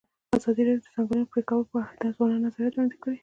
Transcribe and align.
ازادي 0.37 0.61
راډیو 0.65 0.83
د 0.83 0.85
د 0.85 0.91
ځنګلونو 0.95 1.29
پرېکول 1.31 1.61
په 1.69 1.75
اړه 1.79 1.89
د 2.01 2.03
ځوانانو 2.15 2.43
نظریات 2.45 2.73
وړاندې 2.73 2.97
کړي. 3.03 3.17